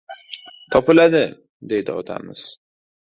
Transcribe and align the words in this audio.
—Topiladi!— 0.75 1.21
deydi 1.73 1.99
otamiz. 2.01 2.47